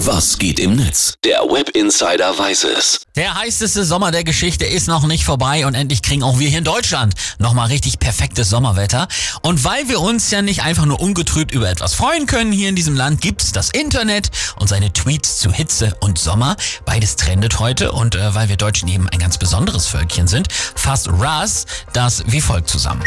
[0.00, 1.14] Was geht im Netz?
[1.24, 3.00] Der Web Insider weiß es.
[3.16, 6.58] Der heißeste Sommer der Geschichte ist noch nicht vorbei und endlich kriegen auch wir hier
[6.58, 9.08] in Deutschland nochmal richtig perfektes Sommerwetter.
[9.40, 12.76] Und weil wir uns ja nicht einfach nur ungetrübt über etwas freuen können hier in
[12.76, 16.56] diesem Land, gibt's das Internet und seine Tweets zu Hitze und Sommer.
[16.84, 21.08] Beides trendet heute und äh, weil wir Deutschen eben ein ganz besonderes Völkchen sind, fasst
[21.08, 23.02] Russ das wie folgt zusammen.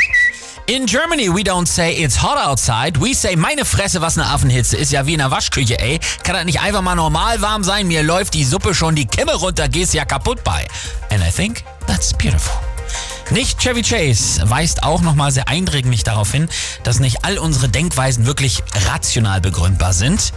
[0.70, 3.02] In Germany, we don't say it's hot outside.
[3.02, 4.78] We say, meine Fresse, was eine Affenhitze.
[4.78, 6.00] Ist ja wie in der Waschküche, ey.
[6.24, 7.88] Kann das nicht einfach mal normal warm sein?
[7.88, 10.68] Mir läuft die Suppe schon die Kimme runter, gehst ja kaputt bei.
[11.10, 12.54] And I think that's beautiful.
[13.32, 16.48] Nicht Chevy Chase weist auch nochmal sehr eindringlich darauf hin,
[16.84, 18.62] dass nicht all unsere Denkweisen wirklich
[18.92, 20.34] rational begründbar sind.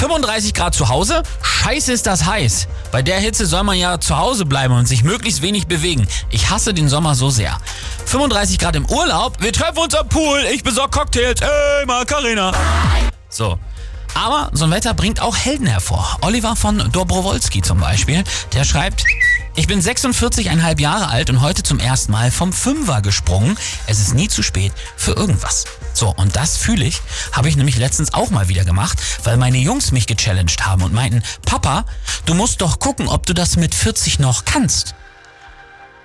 [0.00, 1.22] 35 Grad zu Hause?
[1.42, 2.68] Scheiße ist das heiß.
[2.90, 6.08] Bei der Hitze soll man ja zu Hause bleiben und sich möglichst wenig bewegen.
[6.30, 7.58] Ich hasse den Sommer so sehr.
[8.10, 9.40] 35 Grad im Urlaub?
[9.40, 11.40] Wir treffen uns am Pool, ich besorge Cocktails.
[11.42, 12.52] Ey, Macarena.
[13.28, 13.56] So.
[14.14, 16.18] Aber so ein Wetter bringt auch Helden hervor.
[16.22, 19.04] Oliver von Dobrowolski zum Beispiel, der schreibt,
[19.54, 23.56] ich bin 46,5 Jahre alt und heute zum ersten Mal vom Fünfer gesprungen.
[23.86, 25.66] Es ist nie zu spät für irgendwas.
[25.94, 29.58] So, und das fühle ich, habe ich nämlich letztens auch mal wieder gemacht, weil meine
[29.58, 31.84] Jungs mich gechallenged haben und meinten, Papa,
[32.26, 34.96] du musst doch gucken, ob du das mit 40 noch kannst.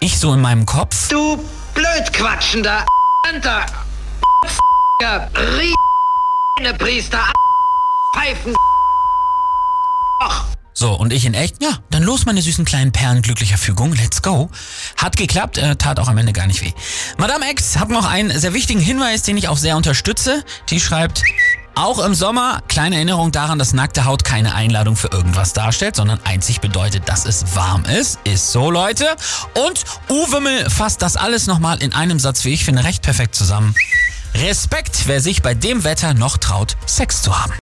[0.05, 1.07] Ich so in meinem Kopf.
[1.07, 2.85] Du blödquatschender
[3.27, 3.65] Alter,
[6.77, 7.23] Priester,
[8.13, 8.53] Pfeifen.
[10.75, 14.21] So, und ich in echt, ja, dann los, meine süßen kleinen Perlen glücklicher Fügung, let's
[14.21, 14.51] go.
[14.95, 16.73] Hat geklappt, äh, tat auch am Ende gar nicht weh.
[17.17, 20.45] Madame X hat noch einen sehr wichtigen Hinweis, den ich auch sehr unterstütze.
[20.69, 21.23] Die schreibt,
[21.75, 26.19] auch im Sommer, kleine Erinnerung daran, dass nackte Haut keine Einladung für irgendwas darstellt, sondern
[26.23, 28.19] einzig bedeutet, dass es warm ist.
[28.23, 29.05] Ist so, Leute.
[29.67, 33.75] Und Uwimmel fasst das alles nochmal in einem Satz, wie ich finde, recht perfekt zusammen.
[34.35, 37.53] Respekt, wer sich bei dem Wetter noch traut, Sex zu haben.